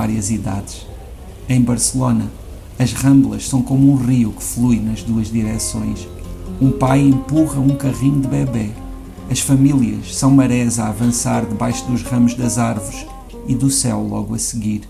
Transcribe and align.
várias 0.00 0.30
idades. 0.30 0.86
Em 1.46 1.60
Barcelona, 1.60 2.30
as 2.78 2.94
ramblas 2.94 3.46
são 3.46 3.60
como 3.60 3.92
um 3.92 3.96
rio 3.96 4.32
que 4.32 4.42
flui 4.42 4.80
nas 4.80 5.02
duas 5.02 5.30
direções. 5.30 6.08
Um 6.58 6.70
pai 6.70 7.02
empurra 7.02 7.60
um 7.60 7.76
carrinho 7.76 8.18
de 8.18 8.26
bebê. 8.26 8.70
As 9.30 9.40
famílias 9.40 10.16
são 10.16 10.30
marés 10.30 10.78
a 10.78 10.88
avançar 10.88 11.44
debaixo 11.44 11.84
dos 11.84 12.02
ramos 12.02 12.32
das 12.32 12.56
árvores 12.56 13.04
e 13.46 13.54
do 13.54 13.68
céu 13.68 14.00
logo 14.00 14.34
a 14.34 14.38
seguir. 14.38 14.88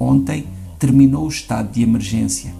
Ontem 0.00 0.46
terminou 0.80 1.26
o 1.26 1.28
estado 1.28 1.70
de 1.70 1.84
emergência. 1.84 2.52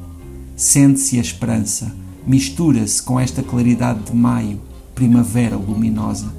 Sente-se 0.55 1.19
a 1.19 1.21
esperança, 1.21 1.93
mistura-se 2.25 3.02
com 3.02 3.19
esta 3.19 3.43
claridade 3.43 4.05
de 4.05 4.15
maio, 4.15 4.61
primavera 4.95 5.57
luminosa. 5.57 6.33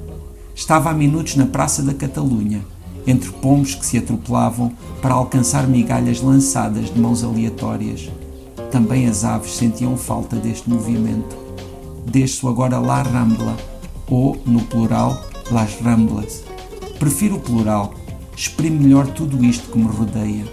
Estava 0.54 0.88
há 0.88 0.94
minutos 0.94 1.36
na 1.36 1.44
Praça 1.44 1.82
da 1.82 1.92
Catalunha, 1.92 2.62
entre 3.06 3.30
pombos 3.30 3.74
que 3.74 3.84
se 3.84 3.98
atropelavam 3.98 4.72
para 5.00 5.14
alcançar 5.14 5.66
migalhas 5.66 6.20
lançadas 6.20 6.92
de 6.92 7.00
mãos 7.00 7.24
aleatórias. 7.24 8.10
Também 8.70 9.06
as 9.06 9.24
aves 9.24 9.54
sentiam 9.54 9.96
falta 9.96 10.36
deste 10.36 10.68
movimento. 10.70 11.36
Desço 12.06 12.48
agora 12.48 12.78
La 12.78 13.02
Rambla, 13.02 13.56
ou, 14.08 14.40
no 14.46 14.62
plural, 14.62 15.20
Las 15.50 15.80
Ramblas. 15.80 16.42
Prefiro 16.98 17.36
o 17.36 17.40
plural, 17.40 17.94
exprime 18.36 18.78
melhor 18.78 19.06
tudo 19.08 19.44
isto 19.44 19.70
que 19.70 19.78
me 19.78 19.86
rodeia, 19.86 20.44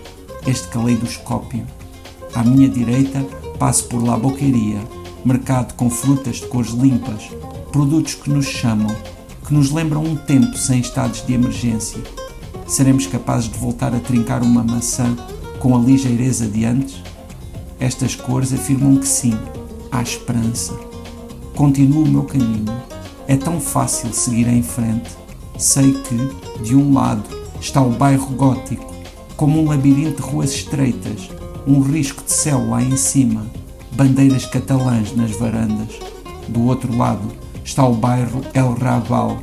este 0.48 0.68
caleidoscópio. 0.68 1.66
À 2.34 2.44
minha 2.44 2.70
direita, 2.70 3.24
passo 3.58 3.86
por 3.86 4.04
La 4.04 4.18
Boqueria, 4.18 4.80
mercado 5.24 5.74
com 5.74 5.90
frutas 5.90 6.38
de 6.38 6.48
cores 6.48 6.72
limpas, 6.72 7.30
produtos 7.72 8.16
que 8.16 8.30
nos 8.30 8.46
chamam, 8.46 8.96
que 9.46 9.54
nos 9.54 9.72
lembram 9.72 10.04
um 10.04 10.16
tempo 10.16 10.58
sem 10.58 10.80
estados 10.80 11.26
de 11.26 11.34
emergência. 11.34 12.02
Seremos 12.70 13.08
capazes 13.08 13.50
de 13.50 13.58
voltar 13.58 13.96
a 13.96 14.00
trincar 14.00 14.44
uma 14.44 14.64
maçã 14.64 15.18
com 15.60 15.76
a 15.76 15.80
ligeireza 15.80 16.46
de 16.46 16.66
antes? 16.66 17.02
Estas 17.80 18.16
cores 18.16 18.54
afirmam 18.54 18.96
que 18.98 19.08
sim, 19.08 19.36
há 19.92 20.04
esperança. 20.04 20.76
Continuo 21.56 22.04
o 22.04 22.08
meu 22.08 22.24
caminho. 22.26 22.72
É 23.28 23.36
tão 23.36 23.60
fácil 23.60 24.14
seguir 24.14 24.48
em 24.48 24.62
frente. 24.62 25.10
Sei 25.58 25.94
que, 25.94 26.64
de 26.64 26.76
um 26.76 26.94
lado, 26.94 27.24
está 27.60 27.82
o 27.82 27.90
bairro 27.90 28.28
gótico, 28.36 28.94
como 29.36 29.60
um 29.60 29.68
labirinto 29.68 30.22
de 30.22 30.30
ruas 30.30 30.52
estreitas, 30.52 31.28
um 31.66 31.82
risco 31.82 32.24
de 32.24 32.32
céu 32.32 32.70
lá 32.70 32.84
em 32.84 32.96
cima, 32.96 33.48
bandeiras 33.94 34.46
catalãs 34.46 35.16
nas 35.16 35.32
varandas. 35.32 35.98
Do 36.48 36.66
outro 36.66 36.96
lado 36.96 37.32
está 37.66 37.84
o 37.84 37.96
bairro 37.96 38.42
El 38.54 38.76
Raval, 38.76 39.40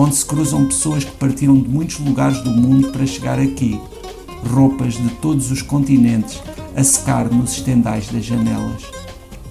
onde 0.00 0.16
se 0.16 0.24
cruzam 0.24 0.64
pessoas 0.64 1.04
que 1.04 1.10
partiram 1.10 1.60
de 1.60 1.68
muitos 1.68 1.98
lugares 1.98 2.40
do 2.40 2.50
mundo 2.50 2.88
para 2.88 3.04
chegar 3.04 3.38
aqui, 3.38 3.78
roupas 4.50 4.94
de 4.94 5.10
todos 5.16 5.50
os 5.50 5.60
continentes 5.60 6.42
a 6.74 6.82
secar 6.82 7.30
nos 7.30 7.52
estendais 7.52 8.08
das 8.08 8.24
janelas. 8.24 8.82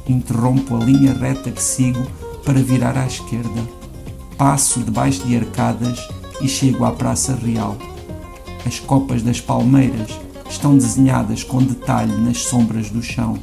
Interrompo 0.07 0.75
a 0.75 0.83
linha 0.83 1.13
reta 1.13 1.51
que 1.51 1.61
sigo 1.61 2.01
para 2.43 2.63
virar 2.63 2.97
à 2.97 3.05
esquerda. 3.05 3.61
Passo 4.39 4.79
debaixo 4.79 5.23
de 5.27 5.37
arcadas 5.37 5.99
e 6.41 6.47
chego 6.47 6.83
à 6.83 6.93
Praça 6.93 7.35
Real. 7.35 7.77
As 8.65 8.79
copas 8.79 9.21
das 9.21 9.39
palmeiras 9.39 10.09
estão 10.49 10.75
desenhadas 10.75 11.43
com 11.43 11.61
detalhe 11.61 12.15
nas 12.23 12.39
sombras 12.39 12.89
do 12.89 13.03
chão. 13.03 13.37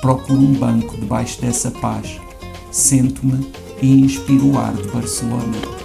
Procuro 0.00 0.40
um 0.40 0.54
banco 0.54 0.96
debaixo 0.96 1.40
dessa 1.40 1.70
paz. 1.70 2.20
Sento-me 2.72 3.46
e 3.80 4.00
inspiro 4.00 4.50
o 4.50 4.58
ar 4.58 4.72
de 4.72 4.88
Barcelona. 4.88 5.81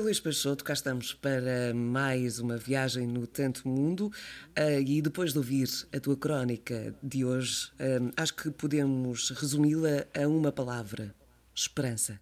Luís 0.00 0.20
Peixoto, 0.20 0.64
cá 0.64 0.72
estamos 0.72 1.12
para 1.12 1.74
mais 1.74 2.38
uma 2.38 2.56
viagem 2.56 3.06
no 3.06 3.26
Tanto 3.26 3.68
Mundo 3.68 4.06
uh, 4.06 4.80
e 4.80 5.02
depois 5.02 5.32
de 5.32 5.38
ouvir 5.38 5.68
a 5.94 6.00
tua 6.00 6.16
crónica 6.16 6.94
de 7.02 7.24
hoje, 7.24 7.70
uh, 7.74 8.10
acho 8.16 8.34
que 8.34 8.50
podemos 8.50 9.30
resumi-la 9.30 10.04
a 10.16 10.26
uma 10.26 10.50
palavra: 10.50 11.14
esperança. 11.54 12.18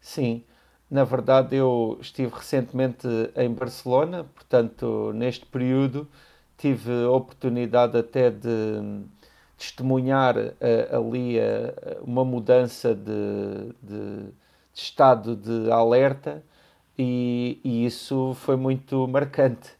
Sim, 0.00 0.44
na 0.90 1.04
verdade 1.04 1.56
eu 1.56 1.98
estive 2.00 2.32
recentemente 2.34 3.06
em 3.34 3.50
Barcelona, 3.50 4.24
portanto, 4.24 5.12
neste 5.14 5.46
período 5.46 6.08
tive 6.58 6.90
a 7.04 7.10
oportunidade 7.10 7.96
até 7.96 8.30
de 8.30 9.04
testemunhar 9.56 10.36
uh, 10.36 10.52
ali 10.96 11.36
uma 12.02 12.24
mudança 12.24 12.94
de, 12.94 13.72
de, 13.82 14.24
de 14.24 14.32
estado 14.74 15.34
de 15.34 15.70
alerta 15.70 16.42
e, 16.98 17.60
e 17.64 17.86
isso 17.86 18.34
foi 18.34 18.56
muito 18.56 19.06
marcante, 19.08 19.70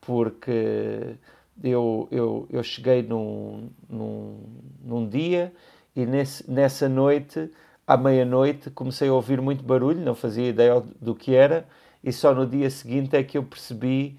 porque 0.00 1.16
eu, 1.62 2.08
eu, 2.10 2.46
eu 2.50 2.62
cheguei 2.62 3.02
num, 3.02 3.70
num, 3.88 4.40
num 4.82 5.08
dia 5.08 5.52
e 5.94 6.06
nesse, 6.06 6.50
nessa 6.50 6.88
noite, 6.88 7.50
à 7.86 7.96
meia-noite, 7.96 8.70
comecei 8.70 9.08
a 9.08 9.14
ouvir 9.14 9.40
muito 9.40 9.62
barulho, 9.64 10.00
não 10.00 10.14
fazia 10.14 10.48
ideia 10.48 10.82
do 11.00 11.14
que 11.14 11.34
era, 11.34 11.66
e 12.02 12.12
só 12.12 12.34
no 12.34 12.46
dia 12.46 12.70
seguinte 12.70 13.16
é 13.16 13.22
que 13.22 13.36
eu 13.38 13.42
percebi 13.44 14.18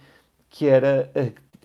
que 0.49 0.67
era 0.67 1.11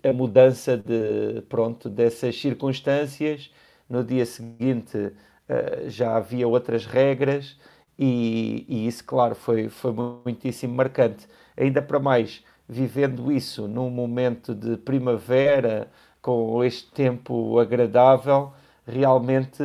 a, 0.03 0.09
a 0.09 0.13
mudança 0.13 0.75
de, 0.77 1.41
pronto, 1.47 1.89
dessas 1.89 2.39
circunstâncias. 2.39 3.51
No 3.89 4.03
dia 4.03 4.25
seguinte 4.25 4.97
uh, 4.97 5.89
já 5.89 6.15
havia 6.17 6.47
outras 6.47 6.85
regras 6.85 7.57
e, 8.01 8.65
e, 8.69 8.87
isso, 8.87 9.03
claro, 9.03 9.35
foi, 9.35 9.67
foi 9.67 9.91
muitíssimo 9.91 10.73
marcante. 10.73 11.27
Ainda 11.57 11.81
para 11.81 11.99
mais, 11.99 12.41
vivendo 12.67 13.29
isso 13.29 13.67
num 13.67 13.89
momento 13.89 14.55
de 14.55 14.77
primavera, 14.77 15.91
com 16.21 16.63
este 16.63 16.89
tempo 16.91 17.59
agradável, 17.59 18.53
realmente 18.87 19.61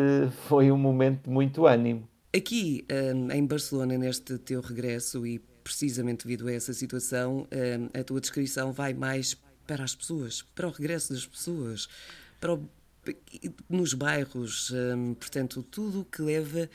foi 0.48 0.72
um 0.72 0.76
momento 0.76 1.24
de 1.24 1.30
muito 1.30 1.64
ânimo. 1.64 2.08
Aqui 2.36 2.84
hum, 3.14 3.30
em 3.30 3.46
Barcelona, 3.46 3.96
neste 3.96 4.36
teu 4.38 4.60
regresso, 4.60 5.24
e 5.24 5.38
precisamente 5.62 6.26
devido 6.26 6.48
a 6.48 6.52
essa 6.52 6.72
situação, 6.72 7.46
hum, 7.52 7.88
a 7.94 8.02
tua 8.02 8.20
descrição 8.20 8.72
vai 8.72 8.92
mais 8.92 9.36
para 9.64 9.84
as 9.84 9.94
pessoas, 9.94 10.42
para 10.56 10.66
o 10.66 10.70
regresso 10.72 11.12
das 11.12 11.24
pessoas, 11.24 11.88
para 12.40 12.54
o, 12.54 12.68
nos 13.68 13.94
bairros, 13.94 14.72
hum, 14.72 15.14
portanto, 15.14 15.62
tudo 15.62 16.00
o 16.00 16.04
que 16.04 16.20
leva 16.20 16.68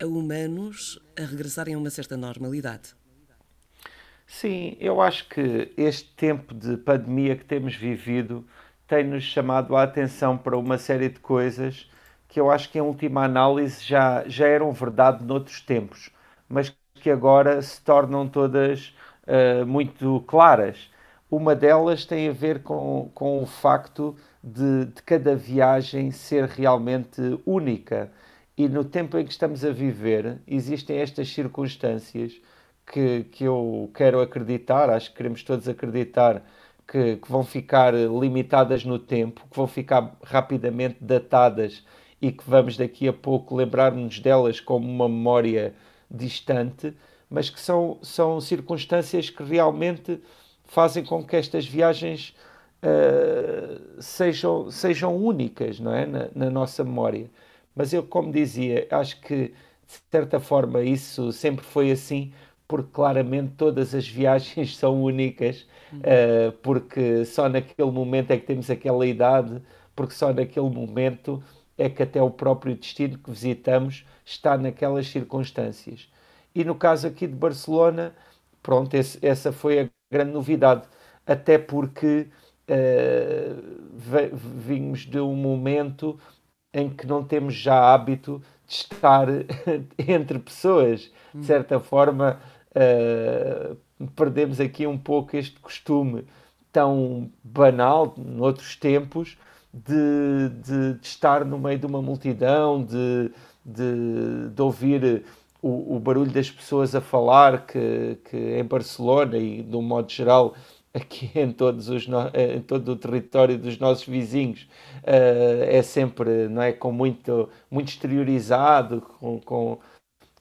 a 0.00 0.06
humanos 0.06 0.98
a 1.18 1.22
regressarem 1.22 1.74
a 1.74 1.78
uma 1.78 1.90
certa 1.90 2.16
normalidade. 2.16 2.94
Sim, 4.26 4.76
eu 4.80 5.00
acho 5.00 5.28
que 5.28 5.72
este 5.76 6.12
tempo 6.16 6.54
de 6.54 6.76
pandemia 6.76 7.36
que 7.36 7.44
temos 7.44 7.74
vivido 7.76 8.44
tem-nos 8.86 9.24
chamado 9.24 9.76
a 9.76 9.82
atenção 9.84 10.36
para 10.36 10.56
uma 10.58 10.78
série 10.78 11.08
de 11.08 11.20
coisas 11.20 11.90
que 12.28 12.40
eu 12.40 12.50
acho 12.50 12.70
que, 12.70 12.78
em 12.78 12.82
última 12.82 13.24
análise, 13.24 13.82
já, 13.84 14.24
já 14.28 14.46
eram 14.48 14.72
verdade 14.72 15.24
noutros 15.24 15.60
tempos, 15.60 16.10
mas 16.48 16.74
que 16.94 17.10
agora 17.10 17.62
se 17.62 17.80
tornam 17.82 18.28
todas 18.28 18.94
uh, 19.26 19.64
muito 19.66 20.20
claras. 20.26 20.90
Uma 21.30 21.54
delas 21.54 22.04
tem 22.04 22.28
a 22.28 22.32
ver 22.32 22.62
com, 22.62 23.10
com 23.14 23.42
o 23.42 23.46
facto 23.46 24.16
de, 24.42 24.86
de 24.86 25.02
cada 25.02 25.34
viagem 25.36 26.10
ser 26.10 26.44
realmente 26.48 27.20
única 27.46 28.10
e 28.56 28.68
no 28.68 28.84
tempo 28.84 29.18
em 29.18 29.24
que 29.24 29.32
estamos 29.32 29.64
a 29.64 29.70
viver, 29.70 30.40
existem 30.46 30.98
estas 30.98 31.28
circunstâncias 31.28 32.40
que, 32.86 33.24
que 33.24 33.44
eu 33.44 33.90
quero 33.94 34.20
acreditar, 34.20 34.88
acho 34.88 35.10
que 35.10 35.16
queremos 35.16 35.42
todos 35.42 35.68
acreditar, 35.68 36.42
que, 36.86 37.16
que 37.16 37.30
vão 37.30 37.44
ficar 37.44 37.92
limitadas 37.94 38.84
no 38.84 38.98
tempo, 38.98 39.42
que 39.50 39.56
vão 39.56 39.66
ficar 39.66 40.16
rapidamente 40.22 40.96
datadas 41.00 41.84
e 42.22 42.32
que 42.32 42.48
vamos 42.48 42.76
daqui 42.76 43.08
a 43.08 43.12
pouco 43.12 43.54
lembrar-nos 43.54 44.20
delas 44.20 44.60
como 44.60 44.88
uma 44.88 45.08
memória 45.08 45.74
distante, 46.10 46.94
mas 47.28 47.50
que 47.50 47.60
são, 47.60 47.98
são 48.02 48.40
circunstâncias 48.40 49.28
que 49.28 49.42
realmente 49.42 50.20
fazem 50.64 51.04
com 51.04 51.24
que 51.24 51.36
estas 51.36 51.66
viagens 51.66 52.34
uh, 52.82 54.00
sejam, 54.00 54.70
sejam 54.70 55.16
únicas 55.16 55.80
não 55.80 55.92
é? 55.94 56.06
na, 56.06 56.28
na 56.34 56.50
nossa 56.50 56.84
memória. 56.84 57.28
Mas 57.76 57.92
eu, 57.92 58.02
como 58.02 58.32
dizia, 58.32 58.88
acho 58.90 59.20
que 59.20 59.48
de 59.86 59.94
certa 60.10 60.40
forma 60.40 60.82
isso 60.82 61.30
sempre 61.32 61.64
foi 61.64 61.90
assim, 61.92 62.32
porque 62.66 62.90
claramente 62.92 63.52
todas 63.56 63.94
as 63.94 64.08
viagens 64.08 64.76
são 64.78 65.02
únicas, 65.02 65.66
uh, 65.92 66.52
porque 66.62 67.24
só 67.26 67.48
naquele 67.48 67.90
momento 67.90 68.30
é 68.32 68.38
que 68.38 68.46
temos 68.46 68.70
aquela 68.70 69.06
idade, 69.06 69.62
porque 69.94 70.14
só 70.14 70.32
naquele 70.32 70.70
momento 70.70 71.42
é 71.78 71.88
que 71.90 72.02
até 72.02 72.20
o 72.22 72.30
próprio 72.30 72.74
destino 72.74 73.18
que 73.18 73.30
visitamos 73.30 74.04
está 74.24 74.56
naquelas 74.56 75.08
circunstâncias. 75.08 76.08
E 76.54 76.64
no 76.64 76.74
caso 76.74 77.06
aqui 77.06 77.26
de 77.26 77.34
Barcelona, 77.34 78.14
pronto, 78.62 78.94
esse, 78.94 79.18
essa 79.24 79.52
foi 79.52 79.80
a 79.80 79.90
grande 80.10 80.32
novidade. 80.32 80.88
Até 81.26 81.58
porque 81.58 82.28
uh, 82.68 84.32
vimos 84.32 85.00
de 85.00 85.20
um 85.20 85.34
momento 85.34 86.18
em 86.76 86.90
que 86.90 87.06
não 87.06 87.24
temos 87.24 87.54
já 87.54 87.94
hábito 87.94 88.42
de 88.68 88.74
estar 88.74 89.26
entre 89.98 90.38
pessoas. 90.38 91.10
De 91.34 91.46
certa 91.46 91.80
forma, 91.80 92.38
uh, 92.72 93.76
perdemos 94.14 94.60
aqui 94.60 94.86
um 94.86 94.98
pouco 94.98 95.34
este 95.38 95.58
costume 95.58 96.26
tão 96.70 97.30
banal, 97.42 98.14
noutros 98.18 98.76
tempos, 98.76 99.38
de, 99.72 100.50
de, 100.62 100.94
de 100.98 101.06
estar 101.06 101.46
no 101.46 101.58
meio 101.58 101.78
de 101.78 101.86
uma 101.86 102.02
multidão, 102.02 102.84
de, 102.84 103.32
de, 103.64 104.50
de 104.50 104.62
ouvir 104.62 105.24
o, 105.62 105.96
o, 105.96 105.98
barulho 105.98 106.30
das 106.30 106.50
pessoas 106.50 106.94
a 106.94 107.00
falar, 107.00 107.66
que, 107.66 108.18
que 108.28 108.36
em 108.36 108.64
Barcelona 108.64 109.38
e 109.38 109.62
de 109.62 109.76
um 109.76 109.82
modo 109.82 110.12
geral 110.12 110.54
aqui 110.96 111.30
em, 111.38 111.52
todos 111.52 111.88
os 111.88 112.06
em 112.34 112.60
todo 112.62 112.92
o 112.92 112.96
território 112.96 113.58
dos 113.58 113.78
nossos 113.78 114.06
vizinhos. 114.06 114.62
Uh, 115.02 115.64
é 115.68 115.82
sempre 115.82 116.48
não 116.48 116.62
é 116.62 116.72
com 116.72 116.92
muito 116.92 117.48
muito 117.70 117.88
exteriorizado 117.88 119.00
com, 119.02 119.40
com, 119.40 119.78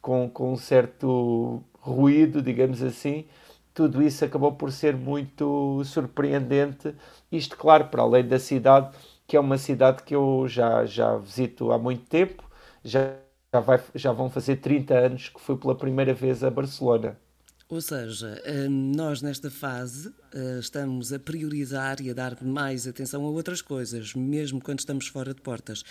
com, 0.01 0.29
com 0.29 0.53
um 0.53 0.57
certo 0.57 1.63
ruído 1.79 2.41
digamos 2.41 2.81
assim. 2.81 3.25
Tudo 3.73 4.01
isso 4.01 4.23
acabou 4.23 4.53
por 4.53 4.71
ser 4.71 4.95
muito 4.95 5.83
surpreendente. 5.83 6.95
Isto 7.31 7.57
claro 7.57 7.85
para 7.87 8.03
além 8.03 8.27
da 8.27 8.39
cidade 8.39 8.95
que 9.27 9.35
é 9.37 9.39
uma 9.39 9.57
cidade 9.57 10.03
que 10.03 10.15
eu 10.15 10.45
já 10.47 10.85
já 10.85 11.17
visito 11.17 11.71
há 11.71 11.77
muito 11.77 12.05
tempo 12.07 12.43
já 12.83 13.15
já, 13.53 13.59
vai, 13.61 13.81
já 13.95 14.11
vão 14.11 14.29
fazer 14.29 14.57
30 14.57 14.93
anos 14.93 15.29
que 15.29 15.39
fui 15.39 15.57
pela 15.57 15.75
primeira 15.75 16.13
vez 16.13 16.43
a 16.43 16.49
Barcelona 16.51 17.17
ou 17.67 17.81
seja, 17.81 18.39
eh, 18.45 18.67
nós 18.69 19.21
nesta 19.23 19.49
fase 19.49 20.13
eh, 20.31 20.59
estamos 20.59 21.11
a 21.11 21.17
priorizar 21.17 21.99
e 21.99 22.11
a 22.11 22.13
dar 22.13 22.41
mais 22.43 22.87
atenção 22.87 23.25
a 23.25 23.29
outras 23.29 23.61
coisas, 23.61 24.13
mesmo 24.13 24.61
quando 24.61 24.79
estamos 24.79 25.07
fora 25.07 25.33
de 25.33 25.41
portas. 25.41 25.83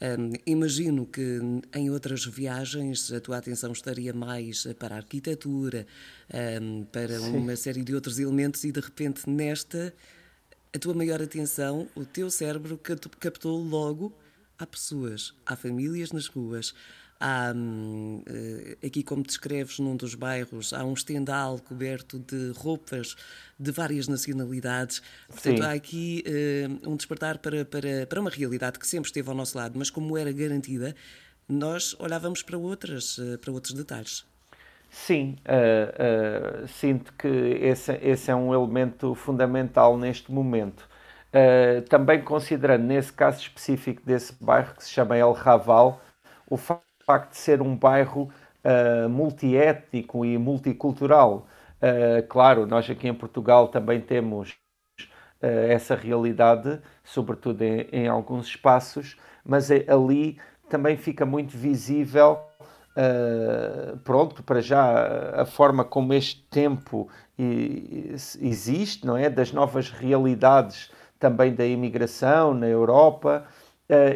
Um, 0.00 0.34
eh, 0.34 0.40
imagino 0.46 1.04
que 1.04 1.40
em 1.74 1.90
outras 1.90 2.24
viagens 2.24 3.12
a 3.12 3.20
tua 3.20 3.38
atenção 3.38 3.72
estaria 3.72 4.12
mais 4.12 4.68
para 4.78 4.94
a 4.94 4.98
arquitetura, 4.98 5.86
um, 6.62 6.84
para 6.84 7.18
Sim. 7.18 7.36
uma 7.36 7.56
série 7.56 7.82
de 7.82 7.92
outros 7.94 8.20
elementos, 8.20 8.62
e 8.62 8.70
de 8.70 8.80
repente 8.80 9.28
nesta, 9.28 9.92
a 10.72 10.78
tua 10.78 10.94
maior 10.94 11.20
atenção, 11.20 11.88
o 11.96 12.04
teu 12.04 12.30
cérebro 12.30 12.78
captou 13.18 13.60
logo 13.60 14.16
há 14.58 14.66
pessoas, 14.66 15.34
há 15.44 15.56
famílias 15.56 16.12
nas 16.12 16.28
ruas, 16.28 16.72
Há, 17.18 17.52
hum, 17.54 18.22
eh, 18.26 18.86
aqui, 18.86 19.02
como 19.02 19.22
descreves, 19.22 19.78
num 19.78 19.96
dos 19.96 20.14
bairros, 20.14 20.72
há 20.72 20.84
um 20.84 20.92
estendal 20.92 21.58
coberto 21.58 22.18
de 22.18 22.52
roupas 22.56 23.16
de 23.58 23.70
várias 23.70 24.06
nacionalidades. 24.06 25.00
Portanto, 25.28 25.58
Sim. 25.58 25.62
há 25.62 25.72
aqui 25.72 26.24
uh, 26.26 26.90
um 26.90 26.96
despertar 26.96 27.38
para, 27.38 27.64
para, 27.64 28.06
para 28.06 28.20
uma 28.20 28.30
realidade 28.30 28.78
que 28.78 28.86
sempre 28.86 29.08
esteve 29.08 29.28
ao 29.28 29.34
nosso 29.34 29.56
lado, 29.56 29.78
mas 29.78 29.88
como 29.88 30.16
era 30.16 30.30
garantida, 30.30 30.94
nós 31.48 31.96
olhávamos 31.98 32.42
para, 32.42 32.58
outras, 32.58 33.16
uh, 33.18 33.38
para 33.38 33.50
outros 33.50 33.72
detalhes. 33.72 34.24
Sim, 34.90 35.36
uh, 35.44 36.64
uh, 36.64 36.68
sinto 36.68 37.12
que 37.18 37.28
esse, 37.28 37.92
esse, 38.02 38.30
é 38.30 38.34
um 38.34 38.52
elemento 38.54 39.14
fundamental 39.14 39.96
neste 39.96 40.32
momento. 40.32 40.88
Uh, 41.28 41.82
também 41.82 42.22
considerando, 42.22 42.84
nesse 42.84 43.12
caso 43.12 43.40
específico 43.40 44.02
desse 44.04 44.32
bairro 44.42 44.74
que 44.74 44.84
se 44.84 44.90
chama 44.90 45.16
El 45.16 45.32
Raval, 45.32 46.00
o 46.48 46.56
facto 46.56 46.85
facto 47.06 47.30
de 47.30 47.38
ser 47.38 47.62
um 47.62 47.76
bairro 47.76 48.28
uh, 48.64 49.08
multiétnico 49.08 50.24
e 50.24 50.36
multicultural. 50.36 51.46
Uh, 51.76 52.26
claro, 52.28 52.66
nós 52.66 52.90
aqui 52.90 53.06
em 53.06 53.14
Portugal 53.14 53.68
também 53.68 54.00
temos 54.00 54.50
uh, 54.50 55.46
essa 55.68 55.94
realidade, 55.94 56.80
sobretudo 57.04 57.62
em, 57.62 57.86
em, 57.92 58.08
alguns 58.08 58.48
espaços, 58.48 59.16
mas 59.44 59.70
é, 59.70 59.84
ali 59.88 60.38
também 60.68 60.96
fica 60.96 61.24
muito 61.24 61.56
visível, 61.56 62.40
uh, 62.96 63.96
pronto, 63.98 64.42
para 64.42 64.60
já 64.60 65.42
a 65.42 65.46
forma 65.46 65.84
como 65.84 66.12
este 66.12 66.42
tempo 66.50 67.08
existe, 68.40 69.06
não 69.06 69.16
é? 69.16 69.28
Das 69.28 69.52
novas 69.52 69.90
realidades 69.90 70.90
também 71.20 71.54
da 71.54 71.66
imigração 71.66 72.54
na 72.54 72.66
Europa 72.66 73.46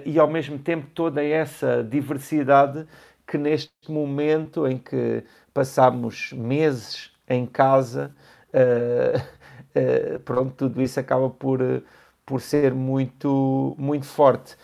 e 0.05 0.19
ao 0.19 0.28
mesmo 0.28 0.58
tempo 0.58 0.88
toda 0.94 1.22
essa 1.22 1.82
diversidade 1.82 2.87
que 3.31 3.38
neste 3.38 3.70
momento 3.88 4.67
em 4.67 4.76
que 4.76 5.22
passamos 5.55 6.32
meses 6.32 7.12
em 7.28 7.46
casa, 7.46 8.12
uh, 8.52 9.19
uh, 9.19 10.19
pronto, 10.26 10.52
tudo 10.56 10.82
isso 10.82 10.99
acaba 10.99 11.31
por, 11.31 11.61
por 12.26 12.40
ser 12.40 12.75
muito, 12.75 13.76
muito 13.78 14.06
forte. 14.06 14.56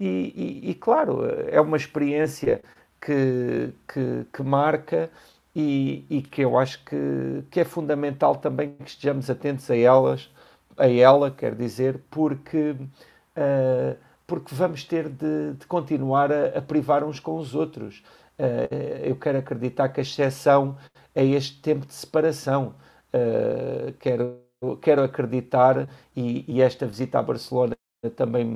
E, 0.00 0.62
e, 0.64 0.70
e 0.70 0.74
claro, 0.74 1.20
é 1.48 1.60
uma 1.60 1.76
experiência 1.76 2.62
que, 3.00 3.74
que, 3.86 4.26
que 4.32 4.42
marca 4.42 5.10
e, 5.54 6.06
e, 6.08 6.22
que 6.22 6.42
eu 6.42 6.58
acho 6.58 6.82
que, 6.84 7.44
que 7.50 7.60
é 7.60 7.64
fundamental 7.64 8.36
também 8.36 8.72
que 8.72 8.88
estejamos 8.88 9.28
atentos 9.30 9.70
a 9.70 9.76
elas, 9.76 10.30
a 10.78 10.88
ela, 10.88 11.30
quer 11.30 11.54
dizer, 11.54 12.00
porque 12.10 12.70
uh, 12.70 13.96
porque 14.26 14.54
vamos 14.54 14.84
ter 14.84 15.08
de, 15.08 15.54
de 15.54 15.66
continuar 15.66 16.32
a, 16.32 16.58
a, 16.58 16.62
privar 16.62 17.04
uns 17.04 17.20
com 17.20 17.36
os 17.36 17.54
outros. 17.54 18.02
Uh, 18.38 19.04
eu 19.04 19.16
quero 19.16 19.38
acreditar 19.38 19.88
que 19.90 20.00
a 20.00 20.02
exceção 20.02 20.76
é 21.14 21.24
este 21.24 21.60
tempo 21.60 21.86
de 21.86 21.94
separação. 21.94 22.74
Uh, 23.12 23.92
quero, 24.00 24.40
quero 24.80 25.02
acreditar, 25.02 25.88
e, 26.16 26.44
e, 26.48 26.60
esta 26.60 26.86
visita 26.86 27.18
a 27.18 27.22
Barcelona 27.22 27.76
também 28.16 28.46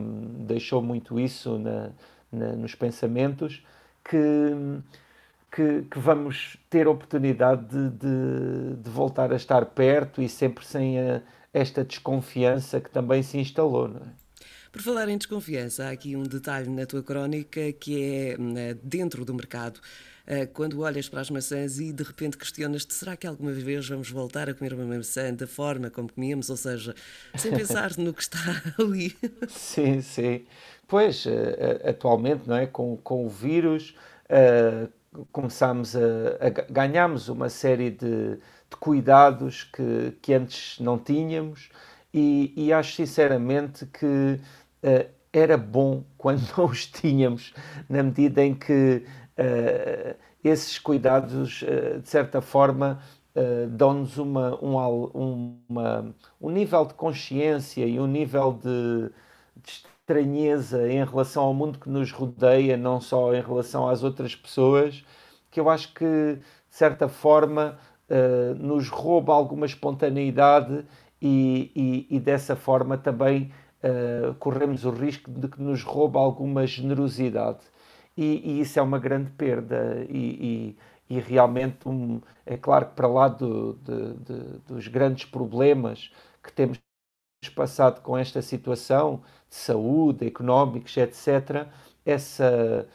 deixou 0.47 0.82
muito 0.82 1.19
isso 1.20 1.59
na, 1.59 1.91
na, 2.32 2.53
nos 2.53 2.75
pensamentos, 2.75 3.65
que, 4.05 4.19
que, 5.53 5.82
que, 5.82 5.99
vamos 5.99 6.56
ter 6.69 6.88
oportunidade 6.88 7.67
de, 7.67 7.91
de, 7.91 8.76
de, 8.82 8.91
voltar 8.91 9.32
a 9.32 9.37
estar 9.37 9.65
perto 9.67 10.20
e 10.23 10.29
sempre 10.29 10.65
sem 10.67 10.99
a, 10.99 11.22
esta 11.53 11.84
desconfiança 11.84 12.81
que 12.81 12.91
também 12.91 13.22
se 13.22 13.39
instalou. 13.39 13.89
Não 13.89 14.01
é? 14.01 14.28
Por 14.72 14.82
falar 14.82 15.08
em 15.08 15.17
desconfiança, 15.17 15.84
há 15.87 15.91
aqui 15.91 16.15
um 16.15 16.22
detalhe 16.22 16.69
na 16.69 16.84
tua 16.87 17.03
crónica 17.03 17.72
que 17.72 18.03
é 18.03 18.37
hum, 18.39 18.55
dentro 18.82 19.25
do 19.25 19.34
mercado. 19.34 19.81
Eh, 20.31 20.44
quando 20.44 20.81
olhas 20.81 21.08
para 21.08 21.22
as 21.22 21.31
maçãs 21.31 21.81
e 21.81 21.91
de 21.91 22.03
repente 22.03 22.37
questionas-te: 22.37 22.93
será 22.93 23.17
que 23.17 23.27
alguma 23.27 23.51
vez 23.51 23.89
vamos 23.89 24.10
voltar 24.10 24.46
a 24.51 24.55
comer 24.55 24.75
uma 24.75 24.84
maçã 24.84 25.32
da 25.32 25.46
forma 25.46 25.89
como 25.89 26.13
comíamos? 26.13 26.51
Ou 26.51 26.56
seja, 26.56 26.94
sem 27.34 27.51
pensar 27.53 27.96
no 27.96 28.13
que 28.13 28.20
está 28.20 28.39
ali. 28.79 29.17
Sim, 29.48 30.03
sim. 30.03 30.44
Pois, 30.87 31.27
eh, 31.27 31.81
eh, 31.82 31.91
atualmente, 31.91 32.46
não 32.46 32.56
é? 32.56 32.67
Com, 32.67 32.96
com 32.98 33.25
o 33.25 33.29
vírus, 33.29 33.94
começámos 35.32 35.96
a, 35.96 36.01
a 36.41 36.51
ganhamos 36.70 37.29
uma 37.31 37.48
série 37.48 37.91
de, 37.91 38.37
de 38.37 38.77
cuidados 38.79 39.65
que, 39.65 40.13
que 40.20 40.34
antes 40.34 40.79
não 40.79 40.98
tínhamos. 40.98 41.70
E, 42.12 42.53
e, 42.56 42.72
acho 42.72 42.94
sinceramente 42.94 43.84
que 43.86 44.06
uh, 44.06 45.10
era 45.32 45.56
bom 45.58 46.05
quando 46.17 46.43
não 46.56 46.67
os 46.67 46.86
tínhamos, 46.86 47.53
na 47.88 48.03
medida 48.03 48.43
em 48.43 48.55
que 48.55 49.05
uh, 49.38 50.17
esses 50.43 50.79
cuidados, 50.79 51.62
uh, 51.62 52.00
de 52.00 52.08
certa 52.08 52.41
forma, 52.41 53.00
dão-nos 53.70 54.19
uma, 54.19 54.58
um, 54.60 55.60
uma, 55.69 56.12
um 56.41 56.50
nível 56.50 56.84
de 56.84 56.94
consciência 56.94 57.86
e 57.86 58.00
um 58.00 58.06
nível 58.08 58.53
de, 58.53 59.12
de 59.62 59.70
estranheza 59.70 60.91
em 60.91 61.05
relação 61.05 61.44
ao 61.44 61.55
mundo 61.55 61.79
que 61.79 61.88
nos 61.88 62.10
rodeia, 62.10 62.77
não 62.77 63.00
só 63.00 63.32
em 63.32 63.41
relação 63.41 63.88
às 63.88 64.03
outras 64.03 64.34
pessoas, 64.34 65.05
que 65.53 65.60
eu 65.60 65.70
acho 65.70 65.94
que, 65.94 66.05
de 66.05 66.43
certa 66.77 67.08
forma, 67.08 67.79
nos 68.58 68.88
rouba 68.88 69.32
alguma 69.32 69.67
espontaneidade 69.67 70.84
e, 71.20 71.72
e, 72.10 72.17
e 72.17 72.20
dessa 72.20 72.55
forma 72.56 72.96
também 72.96 73.53
uh, 73.82 74.34
corremos 74.34 74.84
o 74.84 74.91
risco 74.91 75.31
de 75.31 75.48
que 75.48 75.60
nos 75.60 75.82
rouba 75.82 76.19
alguma 76.20 76.67
generosidade. 76.67 77.60
E, 78.17 78.43
e 78.44 78.60
isso 78.60 78.79
é 78.79 78.82
uma 78.82 78.98
grande 78.98 79.31
perda. 79.31 80.05
E, 80.08 80.77
realmente, 81.08 81.89
um, 81.89 82.20
é 82.44 82.56
claro 82.56 82.87
que 82.87 82.94
para 82.94 83.08
lá 83.08 83.29
do, 83.29 83.75
de, 83.75 84.15
de, 84.15 84.58
dos 84.67 84.89
grandes 84.89 85.25
problemas 85.25 86.13
que 86.43 86.53
temos 86.53 86.79
passado 87.55 88.03
com 88.03 88.19
esta 88.19 88.43
situação 88.43 89.22
de 89.48 89.55
saúde, 89.55 90.27
económicos, 90.27 90.96
etc., 90.96 91.67
essa, 92.05 92.87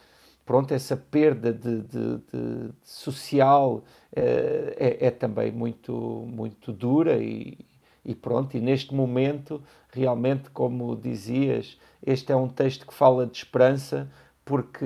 pronto, 0.45 0.73
essa 0.73 0.97
perda 0.97 1.53
de, 1.53 1.81
de, 1.81 2.17
de 2.17 2.73
social 2.83 3.83
é, 4.15 4.75
é, 4.77 5.07
é, 5.07 5.11
também 5.11 5.51
muito, 5.51 5.93
muito 6.27 6.71
dura 6.71 7.17
e, 7.17 7.57
e 8.05 8.13
pronto, 8.13 8.57
e 8.57 8.59
neste 8.59 8.93
momento, 8.93 9.61
realmente, 9.89 10.49
como 10.49 10.95
dizias, 10.95 11.79
este 12.05 12.31
é 12.31 12.35
um 12.35 12.49
texto 12.49 12.85
que 12.85 12.93
fala 12.93 13.25
de 13.25 13.37
esperança, 13.37 14.09
porque 14.43 14.85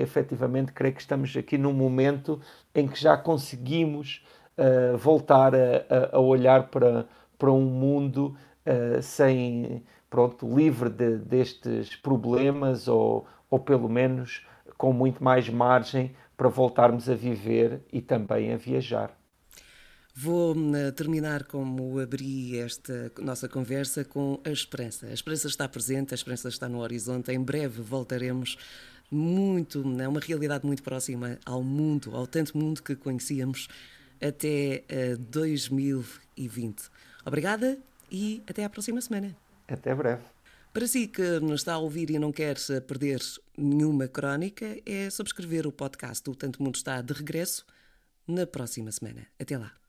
efetivamente 0.00 0.72
creio 0.72 0.94
que 0.94 1.00
estamos 1.00 1.36
aqui 1.36 1.58
num 1.58 1.72
momento 1.72 2.40
em 2.74 2.86
que 2.86 3.00
já 3.00 3.16
conseguimos 3.16 4.24
uh, 4.56 4.96
voltar 4.96 5.52
a, 5.54 6.12
a, 6.12 6.20
olhar 6.20 6.68
para, 6.68 7.08
para 7.36 7.50
um 7.50 7.64
mundo 7.64 8.36
uh, 8.64 9.02
sem, 9.02 9.82
pronto, 10.08 10.46
livre 10.46 10.88
de, 10.90 11.18
destes 11.18 11.96
problemas 11.96 12.86
ou, 12.86 13.26
ou 13.50 13.58
pelo 13.58 13.88
menos 13.88 14.46
com 14.78 14.92
muito 14.92 15.22
mais 15.22 15.48
margem 15.48 16.14
para 16.36 16.48
voltarmos 16.48 17.08
a 17.08 17.14
viver 17.14 17.82
e 17.92 18.00
também 18.00 18.52
a 18.52 18.56
viajar. 18.56 19.10
Vou 20.16 20.54
eh, 20.76 20.92
terminar 20.92 21.42
como 21.42 21.98
abri 21.98 22.56
esta 22.56 23.10
nossa 23.20 23.48
conversa 23.48 24.04
com 24.04 24.40
a 24.44 24.50
esperança. 24.50 25.06
A 25.06 25.12
esperança 25.12 25.48
está 25.48 25.68
presente, 25.68 26.14
a 26.14 26.16
esperança 26.16 26.48
está 26.48 26.68
no 26.68 26.78
horizonte. 26.78 27.32
Em 27.32 27.42
breve 27.42 27.82
voltaremos 27.82 28.56
muito, 29.10 29.82
é 30.00 30.06
uma 30.06 30.20
realidade 30.20 30.64
muito 30.64 30.84
próxima 30.84 31.36
ao 31.44 31.64
mundo, 31.64 32.14
ao 32.14 32.28
tanto 32.28 32.56
mundo 32.56 32.80
que 32.80 32.94
conhecíamos 32.94 33.66
até 34.22 34.84
2020. 35.18 36.80
Eh, 36.80 36.90
Obrigada 37.26 37.76
e 38.08 38.40
até 38.46 38.64
à 38.64 38.70
próxima 38.70 39.00
semana. 39.00 39.36
Até 39.66 39.92
breve. 39.96 40.22
Para 40.72 40.86
si 40.86 41.08
que 41.08 41.40
nos 41.40 41.62
está 41.62 41.74
a 41.74 41.78
ouvir 41.78 42.10
e 42.10 42.18
não 42.20 42.30
quer 42.30 42.56
perder 42.86 43.20
nenhuma 43.58 44.06
crónica, 44.06 44.76
é 44.86 45.10
subscrever 45.10 45.66
o 45.66 45.72
podcast 45.72 46.28
O 46.30 46.34
Tanto 46.36 46.62
Mundo 46.62 46.76
está 46.76 47.02
de 47.02 47.12
regresso 47.12 47.66
na 48.28 48.46
próxima 48.46 48.92
semana. 48.92 49.26
Até 49.38 49.58
lá. 49.58 49.83